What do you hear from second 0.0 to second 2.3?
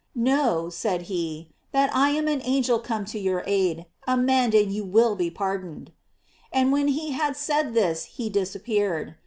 Know,' said he, 'that I am